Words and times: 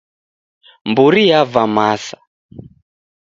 Mburi 0.89 1.21
yava 1.29 1.63
masa. 1.75 2.17